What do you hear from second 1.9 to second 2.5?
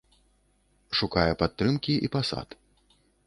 і пасад.